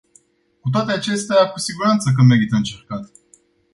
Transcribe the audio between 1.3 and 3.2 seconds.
cu siguranță că merită încercat.